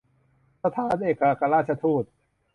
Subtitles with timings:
[0.63, 2.03] สถานเอกอัครราชทูต